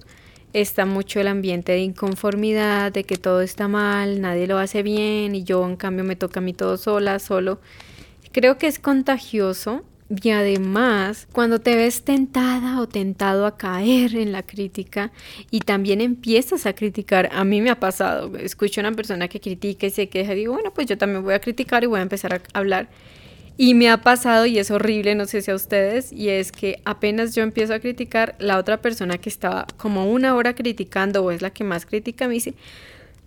está 0.62 0.86
mucho 0.86 1.20
el 1.20 1.28
ambiente 1.28 1.74
de 1.74 1.80
inconformidad, 1.80 2.92
de 2.92 3.04
que 3.04 3.18
todo 3.18 3.42
está 3.42 3.68
mal, 3.68 4.22
nadie 4.22 4.48
lo 4.48 4.58
hace 4.58 4.84
bien 4.84 5.36
y 5.36 5.44
yo 5.44 5.66
en 5.66 5.76
cambio 5.76 6.06
me 6.06 6.16
toca 6.16 6.40
a 6.40 6.44
mí 6.44 6.54
todo 6.54 6.78
sola, 6.78 7.20
solo. 7.20 7.60
Creo 8.32 8.58
que 8.58 8.68
es 8.68 8.80
contagioso 8.80 9.84
y 10.10 10.30
además, 10.30 11.28
cuando 11.34 11.60
te 11.60 11.76
ves 11.76 12.04
tentada 12.04 12.80
o 12.80 12.88
tentado 12.88 13.46
a 13.46 13.58
caer 13.58 14.16
en 14.16 14.32
la 14.32 14.44
crítica 14.44 15.12
y 15.52 15.60
también 15.60 16.00
empiezas 16.00 16.66
a 16.66 16.74
criticar, 16.74 17.30
a 17.34 17.44
mí 17.44 17.60
me 17.62 17.70
ha 17.70 17.80
pasado, 17.80 18.38
escucho 18.38 18.80
a 18.80 18.88
una 18.88 18.96
persona 18.96 19.28
que 19.28 19.42
critica 19.42 19.88
y 19.88 19.90
se 19.90 20.08
queja 20.08 20.34
y 20.34 20.38
digo, 20.38 20.54
bueno, 20.54 20.72
pues 20.74 20.88
yo 20.88 20.98
también 20.98 21.24
voy 21.24 21.34
a 21.34 21.40
criticar 21.40 21.84
y 21.84 21.88
voy 21.88 22.00
a 22.00 22.04
empezar 22.04 22.34
a 22.34 22.42
hablar. 22.58 22.88
Y 23.58 23.74
me 23.74 23.90
ha 23.90 24.02
pasado, 24.02 24.46
y 24.46 24.60
es 24.60 24.70
horrible, 24.70 25.16
no 25.16 25.26
sé 25.26 25.42
si 25.42 25.50
a 25.50 25.56
ustedes, 25.56 26.12
y 26.12 26.28
es 26.28 26.52
que 26.52 26.82
apenas 26.84 27.36
yo 27.36 27.42
empiezo 27.42 27.74
a 27.74 27.80
criticar, 27.80 28.36
la 28.38 28.58
otra 28.58 28.82
persona 28.82 29.18
que 29.18 29.30
estaba 29.30 29.66
como 29.78 30.12
una 30.12 30.36
hora 30.36 30.56
criticando 30.56 31.24
o 31.24 31.32
es 31.32 31.42
la 31.42 31.52
que 31.52 31.64
más 31.64 31.86
critica 31.86 32.28
me 32.28 32.34
dice, 32.34 32.54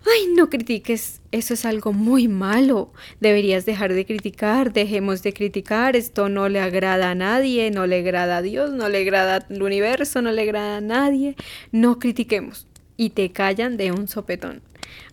ay, 0.05 0.31
no 0.35 0.51
critiques, 0.51 1.21
eso 1.31 1.55
es 1.55 1.65
algo 1.65 1.93
muy 1.93 2.27
malo, 2.27 2.93
deberías 3.19 3.65
dejar 3.65 3.93
de 3.93 4.05
criticar, 4.05 4.71
dejemos 4.71 5.23
de 5.23 5.33
criticar, 5.33 5.95
esto 5.95 6.29
no 6.29 6.47
le 6.47 6.59
agrada 6.59 7.09
a 7.09 7.15
nadie, 7.15 7.71
no 7.71 7.87
le 7.87 7.97
agrada 7.97 8.37
a 8.37 8.41
Dios, 8.43 8.71
no 8.71 8.87
le 8.87 8.99
agrada 8.99 9.47
al 9.49 9.63
universo, 9.63 10.21
no 10.21 10.31
le 10.31 10.43
agrada 10.43 10.77
a 10.77 10.81
nadie, 10.81 11.35
no 11.71 11.97
critiquemos. 11.97 12.67
Y 12.97 13.11
te 13.11 13.31
callan 13.31 13.77
de 13.77 13.93
un 13.93 14.07
sopetón. 14.07 14.61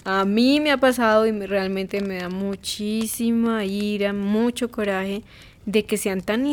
A 0.04 0.24
mí 0.24 0.60
me 0.60 0.70
ha 0.70 0.76
pasado 0.78 1.26
y 1.26 1.32
realmente 1.32 2.00
me 2.00 2.18
da 2.18 2.28
muchísima 2.28 3.64
ira, 3.64 4.12
mucho 4.12 4.70
coraje 4.70 5.22
de 5.64 5.84
que 5.84 5.96
sean 5.96 6.20
tan, 6.20 6.44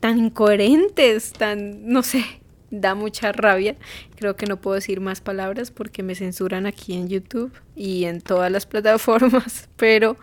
tan 0.00 0.18
incoherentes, 0.18 1.32
tan, 1.32 1.86
no 1.86 2.02
sé, 2.02 2.24
da 2.70 2.94
mucha 2.94 3.32
rabia. 3.32 3.76
Creo 4.16 4.36
que 4.36 4.46
no 4.46 4.60
puedo 4.60 4.74
decir 4.74 5.00
más 5.00 5.20
palabras 5.20 5.70
porque 5.70 6.02
me 6.02 6.14
censuran 6.14 6.66
aquí 6.66 6.94
en 6.94 7.08
YouTube 7.08 7.52
y 7.74 8.04
en 8.04 8.20
todas 8.20 8.50
las 8.50 8.66
plataformas, 8.66 9.68
pero 9.76 10.16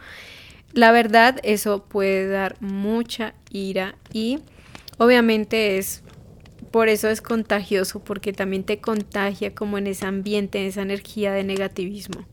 la 0.74 0.92
verdad 0.92 1.40
eso 1.44 1.84
puede 1.84 2.28
dar 2.28 2.62
mucha 2.62 3.34
ira 3.50 3.96
y 4.14 4.40
obviamente 4.98 5.78
es 5.78 6.04
por 6.72 6.90
eso 6.90 7.10
es 7.10 7.22
contagioso 7.22 8.00
porque 8.04 8.34
también 8.34 8.64
te 8.64 8.80
contagia 8.80 9.54
como 9.54 9.78
en 9.78 9.88
ese 9.88 10.06
ambiente, 10.06 10.60
en 10.60 10.68
esa 10.68 10.82
energía 10.82 11.34
de 11.34 11.44
negativismo. 11.44 12.26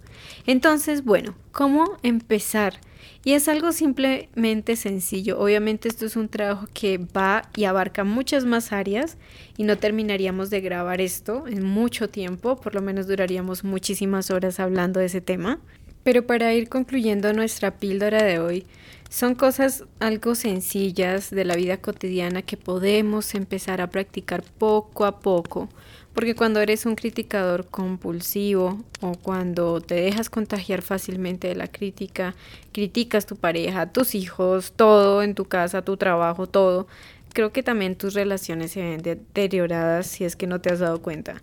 Entonces, 0.47 1.05
bueno, 1.05 1.35
¿cómo 1.53 1.99
empezar? 2.03 2.81
Y 3.25 3.33
es 3.33 3.49
algo 3.49 3.73
simplemente 3.73 4.77
sencillo. 4.77 5.39
Obviamente 5.39 5.89
esto 5.89 6.07
es 6.07 6.17
un 6.17 6.29
trabajo 6.29 6.67
que 6.73 6.99
va 6.99 7.43
y 7.57 7.65
abarca 7.65 8.05
muchas 8.05 8.45
más 8.45 8.73
áreas 8.73 9.19
y 9.57 9.65
no 9.65 9.77
terminaríamos 9.77 10.51
de 10.51 10.61
grabar 10.61 11.01
esto 11.01 11.45
en 11.47 11.65
mucho 11.65 12.09
tiempo, 12.09 12.57
por 12.57 12.75
lo 12.75 12.83
menos 12.83 13.07
duraríamos 13.07 13.65
muchísimas 13.65 14.31
horas 14.31 14.61
hablando 14.61 15.01
de 15.01 15.07
ese 15.07 15.21
tema. 15.21 15.61
Pero 16.09 16.27
para 16.27 16.55
ir 16.55 16.71
concluyendo 16.71 17.35
nuestra 17.35 17.73
píldora 17.73 18.23
de 18.23 18.39
hoy, 18.39 18.65
son 19.11 19.35
cosas 19.35 19.85
algo 20.01 20.35
sencillas 20.35 21.29
de 21.29 21.45
la 21.45 21.55
vida 21.55 21.77
cotidiana 21.77 22.41
que 22.41 22.57
podemos 22.57 23.35
empezar 23.35 23.83
a 23.83 23.91
practicar 23.91 24.43
poco 24.43 25.05
a 25.05 25.21
poco 25.21 25.69
porque 26.15 26.35
cuando 26.35 26.61
eres 26.61 26.87
un 26.87 26.95
criticador 26.95 27.67
compulsivo 27.67 28.83
o 29.03 29.13
cuando 29.17 29.83
te 29.83 29.97
dejas 29.97 30.31
contagiar 30.31 30.81
fácilmente 30.81 31.47
de 31.47 31.55
la 31.55 31.69
crítica, 31.69 32.35
criticas 32.73 33.27
tu 33.27 33.37
pareja, 33.37 33.93
tus 33.93 34.15
hijos, 34.15 34.73
todo 34.75 35.23
en 35.23 35.35
tu 35.35 35.45
casa, 35.45 35.83
tu 35.83 35.99
trabajo, 35.99 36.47
todo, 36.47 36.89
creo 37.35 37.53
que 37.53 37.63
también 37.63 37.97
tus 37.97 38.15
relaciones 38.15 38.73
se 38.73 38.81
ven 38.81 39.03
deterioradas 39.03 40.07
si 40.07 40.25
es 40.25 40.35
que 40.37 40.47
no 40.47 40.61
te 40.61 40.73
has 40.73 40.79
dado 40.79 41.03
cuenta. 41.03 41.41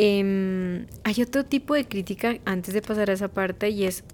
Em, 0.00 0.86
hay 1.02 1.22
otro 1.22 1.44
tipo 1.44 1.74
de 1.74 1.86
crítica 1.86 2.38
antes 2.44 2.72
de 2.72 2.82
pasar 2.82 3.10
a 3.10 3.14
esa 3.14 3.26
parte 3.26 3.68
y 3.70 3.84
es 3.84 4.04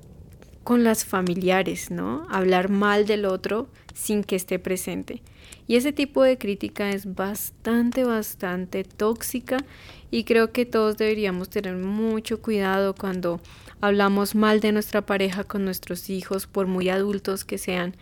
con 0.64 0.82
las 0.82 1.04
familiares, 1.04 1.90
¿no? 1.90 2.26
Hablar 2.30 2.70
mal 2.70 3.06
del 3.06 3.26
otro 3.26 3.68
sin 3.92 4.24
que 4.24 4.34
esté 4.34 4.58
presente. 4.58 5.22
Y 5.66 5.76
ese 5.76 5.92
tipo 5.92 6.22
de 6.22 6.38
crítica 6.38 6.88
es 6.88 7.14
bastante, 7.14 8.04
bastante 8.04 8.82
tóxica 8.82 9.58
y 10.10 10.24
creo 10.24 10.52
que 10.52 10.64
todos 10.64 10.96
deberíamos 10.96 11.50
tener 11.50 11.76
mucho 11.76 12.40
cuidado 12.40 12.94
cuando 12.94 13.40
hablamos 13.82 14.34
mal 14.34 14.60
de 14.60 14.72
nuestra 14.72 15.04
pareja 15.04 15.44
con 15.44 15.66
nuestros 15.66 16.08
hijos, 16.08 16.46
por 16.46 16.66
muy 16.66 16.88
adultos 16.88 17.44
que 17.44 17.58
sean. 17.58 17.94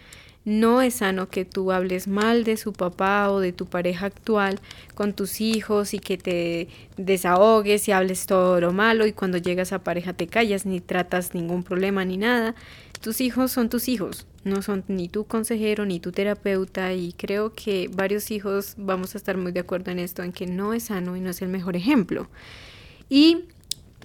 No 0.45 0.83
es 0.83 0.95
sano 0.95 1.29
que 1.29 1.45
tú 1.45 1.71
hables 1.71 2.09
mal 2.09 2.43
de 2.43 2.57
su 2.57 2.73
papá 2.73 3.31
o 3.31 3.39
de 3.39 3.53
tu 3.53 3.67
pareja 3.67 4.07
actual 4.07 4.59
con 4.95 5.13
tus 5.13 5.41
hijos 5.41 5.95
y 5.95 6.01
que 6.01 6.19
te 6.19 6.69
desahogues 6.97 7.87
y 7.87 7.93
hables 7.93 8.27
todo 8.27 8.61
lo 8.61 8.73
malo 8.73 9.07
y 9.07 9.13
cuando 9.13 9.39
llegas 9.39 9.73
a 9.73 9.85
pareja 9.85 10.13
te 10.15 10.27
callas 10.27 10.67
ni 10.67 10.81
tratas 10.81 11.35
ningún 11.35 11.63
problema 11.63 12.05
ni 12.05 12.17
nada. 12.17 12.57
Tus 13.01 13.21
hijos 13.21 13.53
son 13.53 13.69
tus 13.69 13.89
hijos, 13.89 14.27
no 14.45 14.63
son 14.63 14.85
ni 14.89 15.09
tu 15.09 15.25
consejero 15.25 15.87
ni 15.87 16.01
tu 16.01 16.11
terapeuta 16.11 16.93
y 16.93 17.13
creo 17.13 17.53
que 17.53 17.89
varios 17.93 18.31
hijos 18.31 18.75
vamos 18.77 19.15
a 19.15 19.19
estar 19.19 19.37
muy 19.37 19.53
de 19.53 19.61
acuerdo 19.61 19.93
en 19.93 20.01
esto, 20.01 20.23
en 20.23 20.33
que 20.33 20.47
no 20.47 20.75
es 20.75 20.85
sano 20.85 21.17
y 21.17 21.21
no 21.21 21.31
es 21.31 21.41
el 21.43 21.49
mejor 21.49 21.77
ejemplo. 21.77 22.29
Y 23.09 23.45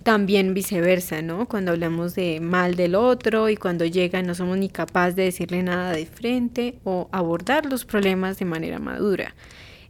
también 0.08 0.54
viceversa, 0.54 1.22
¿no? 1.22 1.50
Cuando 1.50 1.74
hablamos 1.74 2.16
de 2.16 2.40
mal 2.40 2.76
del 2.76 2.96
otro 2.96 3.50
y 3.50 3.58
cuando 3.58 3.84
llega 3.84 4.22
no 4.22 4.36
somos 4.36 4.58
ni 4.58 4.70
capaces 4.70 5.18
de 5.18 5.24
decirle 5.24 5.62
nada 5.64 5.92
de 5.92 6.06
frente 6.06 6.80
o 6.86 7.10
abordar 7.12 7.66
los 7.66 7.84
problemas 7.84 8.40
de 8.40 8.46
manera 8.46 8.80
madura. 8.80 9.36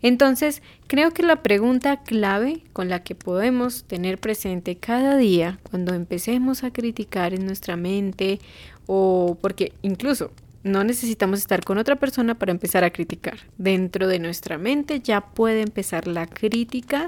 Entonces, 0.01 0.63
creo 0.87 1.11
que 1.11 1.21
la 1.21 1.43
pregunta 1.43 2.01
clave 2.01 2.63
con 2.73 2.89
la 2.89 3.03
que 3.03 3.13
podemos 3.13 3.83
tener 3.83 4.17
presente 4.17 4.75
cada 4.75 5.17
día 5.17 5.59
cuando 5.69 5.93
empecemos 5.93 6.63
a 6.63 6.71
criticar 6.71 7.35
en 7.35 7.45
nuestra 7.45 7.75
mente 7.75 8.39
o 8.87 9.37
porque 9.39 9.71
incluso 9.83 10.31
no 10.63 10.83
necesitamos 10.83 11.37
estar 11.37 11.63
con 11.63 11.77
otra 11.77 11.95
persona 11.95 12.33
para 12.33 12.51
empezar 12.51 12.83
a 12.83 12.89
criticar. 12.89 13.37
Dentro 13.59 14.07
de 14.07 14.17
nuestra 14.17 14.57
mente 14.57 14.99
ya 14.99 15.21
puede 15.21 15.61
empezar 15.61 16.07
la 16.07 16.25
crítica 16.25 17.05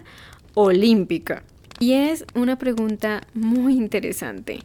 olímpica. 0.53 1.41
Y 1.81 1.93
es 1.93 2.25
una 2.35 2.57
pregunta 2.57 3.25
muy 3.33 3.77
interesante. 3.77 4.59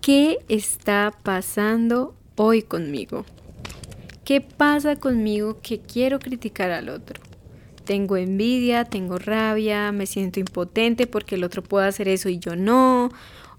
¿Qué 0.00 0.38
está 0.48 1.12
pasando 1.22 2.16
hoy 2.34 2.62
conmigo? 2.62 3.24
¿Qué 4.24 4.40
pasa 4.40 4.96
conmigo 4.96 5.60
que 5.62 5.78
quiero 5.78 6.18
criticar 6.18 6.72
al 6.72 6.88
otro? 6.88 7.22
Tengo 7.84 8.16
envidia, 8.16 8.84
tengo 8.84 9.16
rabia, 9.18 9.92
me 9.92 10.06
siento 10.06 10.40
impotente 10.40 11.06
porque 11.06 11.36
el 11.36 11.44
otro 11.44 11.62
puede 11.62 11.86
hacer 11.86 12.08
eso 12.08 12.28
y 12.28 12.40
yo 12.40 12.56
no, 12.56 13.10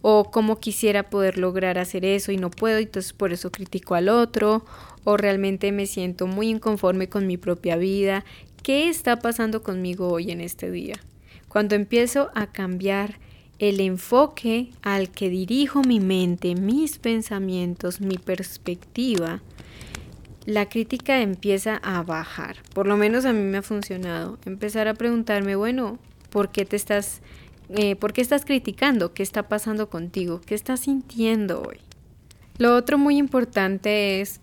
o 0.01 0.29
cómo 0.29 0.59
quisiera 0.59 1.03
poder 1.09 1.37
lograr 1.37 1.77
hacer 1.77 2.03
eso 2.03 2.33
y 2.33 2.37
no 2.37 2.51
puedo, 2.51 2.79
entonces 2.79 3.13
por 3.13 3.31
eso 3.31 3.51
critico 3.51 3.95
al 3.95 4.09
otro, 4.09 4.65
o 5.05 5.15
realmente 5.15 5.71
me 5.71 5.85
siento 5.85 6.27
muy 6.27 6.49
inconforme 6.49 7.07
con 7.07 7.25
mi 7.25 7.37
propia 7.37 7.77
vida. 7.77 8.25
¿Qué 8.63 8.89
está 8.89 9.19
pasando 9.19 9.63
conmigo 9.63 10.09
hoy 10.09 10.31
en 10.31 10.41
este 10.41 10.71
día? 10.71 10.99
Cuando 11.55 11.75
empiezo 11.75 12.31
a 12.35 12.47
cambiar 12.47 13.17
el 13.59 13.79
enfoque 13.79 14.71
al 14.81 15.09
que 15.09 15.29
dirijo 15.29 15.83
mi 15.83 16.01
mente, 16.01 16.53
mis 16.53 16.99
pensamientos, 16.99 18.01
mi 18.01 18.17
perspectiva, 18.17 19.41
la 20.45 20.67
crítica 20.67 21.21
empieza 21.21 21.77
a 21.77 22.03
bajar. 22.03 22.57
Por 22.73 22.87
lo 22.87 22.97
menos 22.97 23.23
a 23.23 23.31
mí 23.31 23.39
me 23.39 23.59
ha 23.59 23.61
funcionado. 23.61 24.37
Empezar 24.43 24.89
a 24.89 24.95
preguntarme, 24.95 25.55
bueno, 25.55 25.97
¿por 26.29 26.51
qué 26.51 26.65
te 26.65 26.75
estás, 26.75 27.21
eh, 27.69 27.95
por 27.95 28.11
qué 28.11 28.19
estás 28.19 28.43
criticando? 28.43 29.13
¿Qué 29.13 29.23
está 29.23 29.47
pasando 29.47 29.89
contigo? 29.89 30.41
¿Qué 30.45 30.55
estás 30.55 30.81
sintiendo 30.81 31.61
hoy? 31.61 31.77
Lo 32.57 32.75
otro 32.75 32.97
muy 32.97 33.15
importante 33.15 34.19
es 34.19 34.41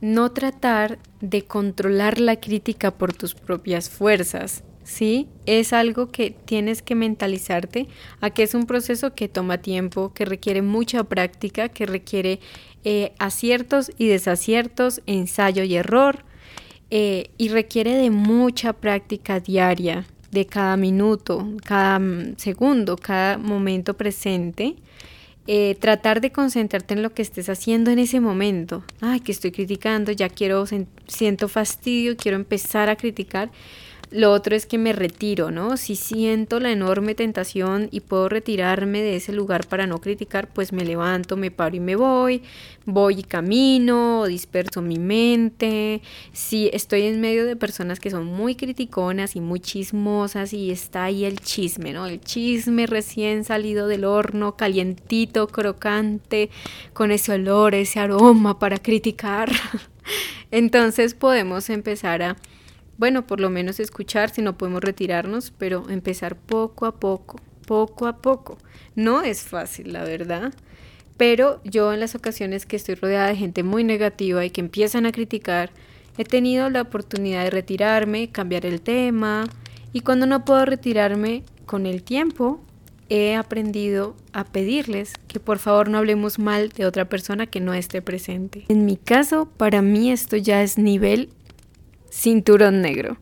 no 0.00 0.32
tratar 0.32 0.98
de 1.20 1.42
controlar 1.42 2.18
la 2.18 2.40
crítica 2.40 2.90
por 2.90 3.12
tus 3.12 3.34
propias 3.34 3.90
fuerzas, 3.90 4.64
¿sí? 4.84 5.28
Es 5.46 5.72
algo 5.72 6.10
que 6.10 6.30
tienes 6.30 6.82
que 6.82 6.94
mentalizarte 6.94 7.88
a 8.20 8.30
que 8.30 8.42
es 8.42 8.54
un 8.54 8.66
proceso 8.66 9.14
que 9.14 9.28
toma 9.28 9.58
tiempo, 9.58 10.12
que 10.12 10.24
requiere 10.24 10.62
mucha 10.62 11.04
práctica, 11.04 11.68
que 11.68 11.86
requiere 11.86 12.40
eh, 12.84 13.12
aciertos 13.18 13.92
y 13.98 14.08
desaciertos, 14.08 15.02
ensayo 15.06 15.64
y 15.64 15.76
error, 15.76 16.24
eh, 16.90 17.30
y 17.38 17.48
requiere 17.48 17.94
de 17.94 18.10
mucha 18.10 18.74
práctica 18.74 19.40
diaria, 19.40 20.04
de 20.30 20.46
cada 20.46 20.76
minuto, 20.76 21.46
cada 21.64 21.98
mm, 21.98 22.34
segundo, 22.36 22.96
cada 22.96 23.38
momento 23.38 23.94
presente. 23.94 24.76
Eh, 25.48 25.76
tratar 25.80 26.20
de 26.20 26.30
concentrarte 26.30 26.94
en 26.94 27.02
lo 27.02 27.14
que 27.14 27.22
estés 27.22 27.48
haciendo 27.48 27.90
en 27.90 27.98
ese 27.98 28.20
momento. 28.20 28.84
Ay, 29.00 29.18
que 29.20 29.32
estoy 29.32 29.50
criticando, 29.50 30.12
ya 30.12 30.28
quiero, 30.28 30.64
siento 31.08 31.48
fastidio, 31.48 32.16
quiero 32.16 32.36
empezar 32.36 32.88
a 32.88 32.96
criticar. 32.96 33.50
Lo 34.12 34.30
otro 34.30 34.54
es 34.54 34.66
que 34.66 34.76
me 34.76 34.92
retiro, 34.92 35.50
¿no? 35.50 35.78
Si 35.78 35.96
siento 35.96 36.60
la 36.60 36.70
enorme 36.70 37.14
tentación 37.14 37.88
y 37.90 38.00
puedo 38.00 38.28
retirarme 38.28 39.00
de 39.00 39.16
ese 39.16 39.32
lugar 39.32 39.66
para 39.66 39.86
no 39.86 40.02
criticar, 40.02 40.52
pues 40.52 40.74
me 40.74 40.84
levanto, 40.84 41.38
me 41.38 41.50
paro 41.50 41.76
y 41.76 41.80
me 41.80 41.96
voy, 41.96 42.42
voy 42.84 43.20
y 43.20 43.22
camino, 43.22 44.26
disperso 44.26 44.82
mi 44.82 44.98
mente. 44.98 46.02
Si 46.34 46.68
estoy 46.74 47.06
en 47.06 47.22
medio 47.22 47.46
de 47.46 47.56
personas 47.56 48.00
que 48.00 48.10
son 48.10 48.26
muy 48.26 48.54
criticonas 48.54 49.34
y 49.34 49.40
muy 49.40 49.60
chismosas 49.60 50.52
y 50.52 50.70
está 50.70 51.04
ahí 51.04 51.24
el 51.24 51.40
chisme, 51.40 51.94
¿no? 51.94 52.04
El 52.04 52.20
chisme 52.20 52.86
recién 52.86 53.44
salido 53.44 53.86
del 53.86 54.04
horno, 54.04 54.56
calientito, 54.56 55.46
crocante, 55.46 56.50
con 56.92 57.12
ese 57.12 57.32
olor, 57.32 57.74
ese 57.74 57.98
aroma 57.98 58.58
para 58.58 58.76
criticar. 58.76 59.50
Entonces 60.50 61.14
podemos 61.14 61.70
empezar 61.70 62.22
a 62.22 62.36
bueno, 62.98 63.26
por 63.26 63.40
lo 63.40 63.50
menos 63.50 63.80
escuchar 63.80 64.30
si 64.30 64.42
no 64.42 64.56
podemos 64.56 64.82
retirarnos, 64.82 65.52
pero 65.56 65.88
empezar 65.88 66.36
poco 66.36 66.86
a 66.86 66.96
poco, 66.96 67.40
poco 67.66 68.06
a 68.06 68.18
poco. 68.18 68.58
No 68.94 69.22
es 69.22 69.42
fácil, 69.42 69.92
la 69.92 70.04
verdad, 70.04 70.52
pero 71.16 71.60
yo 71.64 71.92
en 71.92 72.00
las 72.00 72.14
ocasiones 72.14 72.66
que 72.66 72.76
estoy 72.76 72.94
rodeada 72.94 73.28
de 73.28 73.36
gente 73.36 73.62
muy 73.62 73.84
negativa 73.84 74.44
y 74.44 74.50
que 74.50 74.60
empiezan 74.60 75.06
a 75.06 75.12
criticar, 75.12 75.70
he 76.18 76.24
tenido 76.24 76.68
la 76.70 76.82
oportunidad 76.82 77.44
de 77.44 77.50
retirarme, 77.50 78.30
cambiar 78.30 78.66
el 78.66 78.80
tema 78.80 79.44
y 79.92 80.00
cuando 80.00 80.26
no 80.26 80.44
puedo 80.44 80.64
retirarme 80.64 81.44
con 81.66 81.86
el 81.86 82.02
tiempo, 82.02 82.60
he 83.08 83.34
aprendido 83.34 84.16
a 84.32 84.44
pedirles 84.44 85.12
que 85.28 85.38
por 85.38 85.58
favor 85.58 85.90
no 85.90 85.98
hablemos 85.98 86.38
mal 86.38 86.70
de 86.70 86.86
otra 86.86 87.04
persona 87.06 87.46
que 87.46 87.60
no 87.60 87.74
esté 87.74 88.00
presente. 88.00 88.64
En 88.68 88.86
mi 88.86 88.96
caso, 88.96 89.48
para 89.56 89.82
mí 89.82 90.10
esto 90.10 90.36
ya 90.36 90.62
es 90.62 90.78
nivel 90.78 91.28
cinturón 92.12 92.82
negro, 92.82 93.16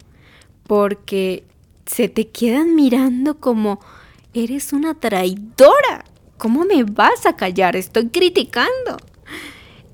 porque 0.66 1.44
se 1.86 2.08
te 2.08 2.28
quedan 2.28 2.74
mirando 2.74 3.38
como 3.38 3.80
eres 4.34 4.72
una 4.72 4.94
traidora. 4.94 6.04
¿Cómo 6.36 6.64
me 6.64 6.84
vas 6.84 7.26
a 7.26 7.36
callar? 7.36 7.76
Estoy 7.76 8.08
criticando. 8.08 8.96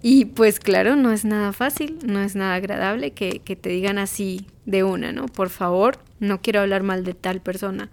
Y 0.02 0.26
pues 0.26 0.60
claro, 0.60 0.96
no 0.96 1.12
es 1.12 1.24
nada 1.24 1.52
fácil, 1.52 1.98
no 2.04 2.20
es 2.20 2.36
nada 2.36 2.54
agradable 2.54 3.10
que, 3.10 3.40
que, 3.40 3.56
te 3.56 3.70
digan 3.70 3.98
así 3.98 4.46
de 4.64 4.84
una, 4.84 5.12
¿no? 5.12 5.26
Por 5.26 5.50
favor, 5.50 5.98
no 6.20 6.40
quiero 6.40 6.60
hablar 6.60 6.82
mal 6.82 7.02
de 7.04 7.14
tal 7.14 7.40
persona 7.40 7.90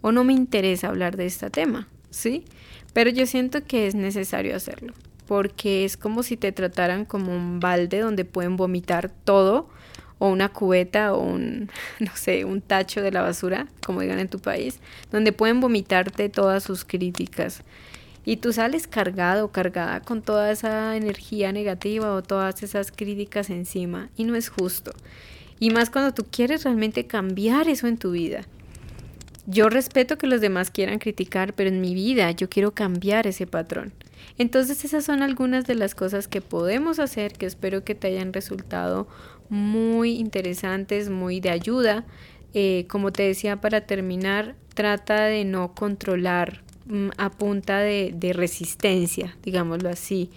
o 0.00 0.10
no 0.10 0.24
me 0.24 0.32
interesa 0.32 0.88
hablar 0.88 1.16
de 1.16 1.26
este 1.26 1.50
tema, 1.50 1.88
¿sí? 2.10 2.44
Pero 2.92 3.10
yo 3.10 3.26
siento 3.26 3.64
que 3.64 3.86
es 3.86 3.94
necesario 3.94 4.56
hacerlo, 4.56 4.92
porque 5.26 5.84
es 5.84 5.96
como 5.96 6.24
si 6.24 6.36
te 6.36 6.50
trataran 6.50 7.04
como 7.04 7.32
un 7.32 7.60
balde 7.60 8.00
donde 8.00 8.24
pueden 8.24 8.56
vomitar 8.56 9.10
todo 9.24 9.68
o 10.22 10.28
una 10.28 10.50
cubeta 10.50 11.14
o 11.14 11.20
un, 11.20 11.68
no 11.98 12.14
sé, 12.14 12.44
un 12.44 12.60
tacho 12.60 13.02
de 13.02 13.10
la 13.10 13.22
basura, 13.22 13.66
como 13.84 14.02
digan 14.02 14.20
en 14.20 14.28
tu 14.28 14.38
país, 14.38 14.78
donde 15.10 15.32
pueden 15.32 15.60
vomitarte 15.60 16.28
todas 16.28 16.62
sus 16.62 16.84
críticas. 16.84 17.64
Y 18.24 18.36
tú 18.36 18.52
sales 18.52 18.86
cargado 18.86 19.50
cargada 19.50 19.98
con 19.98 20.22
toda 20.22 20.52
esa 20.52 20.96
energía 20.96 21.50
negativa 21.50 22.14
o 22.14 22.22
todas 22.22 22.62
esas 22.62 22.92
críticas 22.92 23.50
encima. 23.50 24.10
Y 24.16 24.22
no 24.22 24.36
es 24.36 24.48
justo. 24.48 24.92
Y 25.58 25.70
más 25.70 25.90
cuando 25.90 26.14
tú 26.14 26.24
quieres 26.30 26.62
realmente 26.62 27.08
cambiar 27.08 27.66
eso 27.66 27.88
en 27.88 27.98
tu 27.98 28.12
vida. 28.12 28.42
Yo 29.46 29.68
respeto 29.70 30.18
que 30.18 30.28
los 30.28 30.40
demás 30.40 30.70
quieran 30.70 31.00
criticar, 31.00 31.52
pero 31.52 31.68
en 31.68 31.80
mi 31.80 31.94
vida 31.94 32.30
yo 32.30 32.48
quiero 32.48 32.74
cambiar 32.74 33.26
ese 33.26 33.48
patrón. 33.48 33.92
Entonces 34.38 34.84
esas 34.84 35.04
son 35.04 35.20
algunas 35.20 35.66
de 35.66 35.74
las 35.74 35.96
cosas 35.96 36.28
que 36.28 36.40
podemos 36.40 37.00
hacer 37.00 37.32
que 37.32 37.46
espero 37.46 37.82
que 37.82 37.96
te 37.96 38.06
hayan 38.06 38.32
resultado 38.32 39.08
muy 39.52 40.12
interesantes, 40.12 41.10
muy 41.10 41.38
de 41.40 41.50
ayuda. 41.50 42.06
Eh, 42.54 42.86
como 42.88 43.12
te 43.12 43.24
decía, 43.24 43.60
para 43.60 43.82
terminar, 43.82 44.56
trata 44.72 45.26
de 45.26 45.44
no 45.44 45.74
controlar 45.74 46.62
mm, 46.86 47.10
a 47.18 47.28
punta 47.28 47.80
de, 47.80 48.32
resistencia, 48.32 49.36
digámoslo 49.42 49.90
así, 49.90 50.30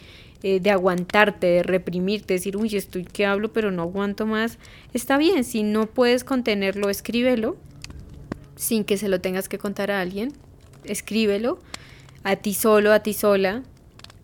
eh, 0.44 0.60
de 0.60 0.70
aguantarte, 0.70 1.48
de 1.48 1.64
reprimirte, 1.64 2.34
decir, 2.34 2.58
uy, 2.58 2.76
estoy 2.76 3.06
que 3.06 3.26
hablo, 3.26 3.54
pero 3.54 3.72
no 3.72 3.84
aguanto 3.84 4.26
más. 4.26 4.58
Está 4.94 5.18
bien, 5.18 5.46
si 5.46 5.64
no 5.64 5.86
puedes 5.86 6.26
contenerlo, 6.26 6.90
escríbelo, 6.90 7.56
sin 8.58 8.84
que 8.84 8.98
se 8.98 9.08
lo 9.08 9.22
tengas 9.22 9.48
que 9.48 9.58
contar 9.58 9.92
a 9.92 10.02
alguien. 10.02 10.34
Escríbelo 10.84 11.60
a 12.26 12.36
ti 12.36 12.54
solo, 12.54 12.92
a 12.92 13.00
ti 13.00 13.14
sola. 13.14 13.64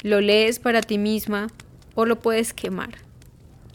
Lo 0.04 0.20
lees 0.20 0.60
para 0.60 0.82
ti 0.82 0.98
misma 0.98 1.48
o 1.96 2.06
lo 2.06 2.20
puedes 2.20 2.52
quemar 2.52 3.10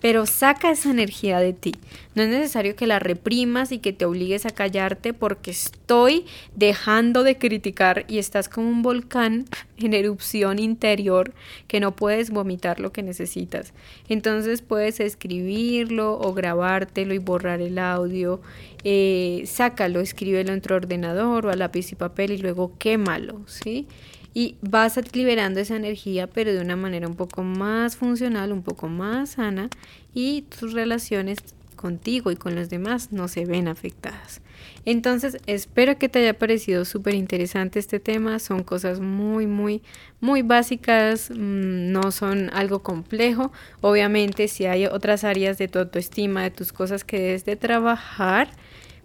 pero 0.00 0.26
saca 0.26 0.70
esa 0.70 0.90
energía 0.90 1.38
de 1.38 1.52
ti. 1.52 1.74
No 2.14 2.22
es 2.22 2.28
necesario 2.28 2.76
que 2.76 2.86
la 2.86 2.98
reprimas 2.98 3.72
y 3.72 3.78
que 3.78 3.92
te 3.92 4.04
obligues 4.04 4.46
a 4.46 4.50
callarte 4.50 5.12
porque 5.12 5.50
estoy 5.50 6.24
dejando 6.54 7.22
de 7.22 7.36
criticar 7.36 8.04
y 8.08 8.18
estás 8.18 8.48
como 8.48 8.68
un 8.68 8.82
volcán 8.82 9.44
en 9.78 9.94
erupción 9.94 10.58
interior 10.58 11.34
que 11.68 11.80
no 11.80 11.94
puedes 11.94 12.30
vomitar 12.30 12.80
lo 12.80 12.92
que 12.92 13.02
necesitas. 13.02 13.72
Entonces 14.08 14.62
puedes 14.62 15.00
escribirlo 15.00 16.18
o 16.18 16.32
grabártelo 16.32 17.14
y 17.14 17.18
borrar 17.18 17.60
el 17.60 17.78
audio. 17.78 18.40
Eh, 18.84 19.42
sácalo, 19.46 20.00
escríbelo 20.00 20.52
en 20.52 20.60
tu 20.60 20.72
ordenador 20.72 21.46
o 21.46 21.50
a 21.50 21.56
lápiz 21.56 21.92
y 21.92 21.96
papel 21.96 22.32
y 22.32 22.38
luego 22.38 22.72
quémalo, 22.78 23.40
¿sí? 23.46 23.86
Y 24.36 24.58
vas 24.60 25.00
liberando 25.14 25.60
esa 25.60 25.76
energía 25.76 26.26
pero 26.26 26.52
de 26.52 26.60
una 26.60 26.76
manera 26.76 27.08
un 27.08 27.14
poco 27.14 27.42
más 27.42 27.96
funcional, 27.96 28.52
un 28.52 28.62
poco 28.62 28.86
más 28.86 29.30
sana 29.30 29.70
y 30.12 30.42
tus 30.42 30.74
relaciones 30.74 31.38
contigo 31.74 32.30
y 32.30 32.36
con 32.36 32.54
los 32.54 32.68
demás 32.68 33.12
no 33.12 33.28
se 33.28 33.46
ven 33.46 33.66
afectadas. 33.66 34.42
Entonces, 34.84 35.38
espero 35.46 35.96
que 35.96 36.10
te 36.10 36.18
haya 36.18 36.38
parecido 36.38 36.84
súper 36.84 37.14
interesante 37.14 37.78
este 37.78 37.98
tema. 37.98 38.38
Son 38.38 38.62
cosas 38.62 39.00
muy, 39.00 39.46
muy, 39.46 39.82
muy 40.20 40.42
básicas, 40.42 41.30
mm, 41.30 41.92
no 41.92 42.12
son 42.12 42.50
algo 42.52 42.82
complejo. 42.82 43.52
Obviamente, 43.80 44.48
si 44.48 44.66
hay 44.66 44.84
otras 44.84 45.24
áreas 45.24 45.56
de 45.56 45.68
tu 45.68 45.78
autoestima, 45.78 46.42
de 46.42 46.50
tus 46.50 46.74
cosas 46.74 47.04
que 47.04 47.18
debes 47.18 47.46
de 47.46 47.56
trabajar, 47.56 48.50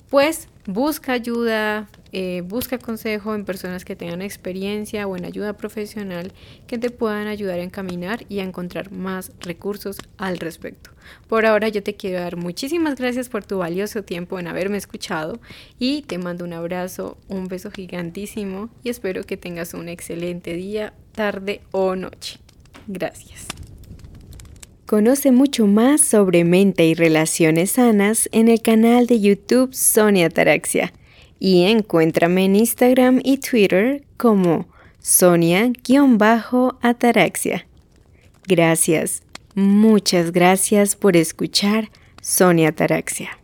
pues 0.10 0.50
busca 0.65 1.13
ayuda, 1.13 1.88
eh, 2.13 2.43
busca 2.45 2.78
consejo 2.78 3.34
en 3.36 3.45
personas 3.45 3.86
que 3.86 3.95
tengan 3.95 4.21
experiencia 4.21 5.08
o 5.08 5.15
en 5.15 5.24
ayuda 5.24 5.54
profesional 5.54 6.34
que 6.67 6.78
te 6.78 6.89
puedan 6.89 7.28
ayudar 7.28 7.60
a 7.60 7.63
encaminar 7.63 8.26
y 8.28 8.39
a 8.39 8.43
encontrar 8.43 8.91
más 8.91 9.32
recursos 9.39 9.97
al 10.17 10.38
respecto. 10.38 10.89
Por 11.28 11.45
ahora 11.45 11.69
yo 11.69 11.82
te 11.82 11.95
quiero 11.95 12.19
dar 12.19 12.36
muchísimas 12.36 12.95
gracias 12.95 13.30
por 13.30 13.45
tu 13.45 13.60
valioso 13.60 14.04
tiempo 14.04 14.39
en 14.39 14.47
haberme 14.47 14.78
escuchado 14.78 15.39
y 15.80 16.02
te 16.02 16.17
mando 16.17 16.43
un 16.43 16.54
abrazo, 16.54 17.17
un 17.30 17.47
beso 17.47 17.71
gigantísimo 17.71 18.69
y 18.84 18.89
espero 18.89 19.24
que 19.24 19.38
tengas 19.38 19.74
un 19.74 19.88
excelente 19.88 20.54
día, 20.54 20.93
tarde 21.13 21.62
o 21.71 21.95
noche. 21.95 22.39
Gracias. 22.88 23.47
Conoce 24.86 25.32
mucho 25.32 25.67
más 25.67 26.02
sobre 26.02 26.43
mente 26.43 26.86
y 26.86 26.93
relaciones 26.93 27.71
sanas 27.71 28.28
en 28.34 28.50
el 28.50 28.62
canal 28.62 29.08
de 29.08 29.21
YouTube 29.21 29.74
Sonia 29.74 30.30
Taraxia 30.30 30.91
y 31.43 31.63
encuéntrame 31.63 32.45
en 32.45 32.56
Instagram 32.56 33.19
y 33.23 33.39
Twitter 33.39 34.04
como 34.15 34.67
Sonia-Ataraxia. 34.99 37.65
Gracias, 38.45 39.23
muchas 39.56 40.32
gracias 40.32 40.95
por 40.95 41.17
escuchar 41.17 41.89
Sonia 42.21 42.69
Ataraxia. 42.69 43.40